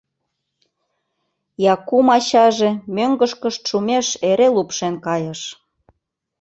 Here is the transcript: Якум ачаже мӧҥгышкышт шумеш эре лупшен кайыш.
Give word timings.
Якум 1.73 2.07
ачаже 2.17 2.69
мӧҥгышкышт 2.95 3.61
шумеш 3.69 4.07
эре 4.29 4.47
лупшен 4.55 4.95
кайыш. 5.05 5.41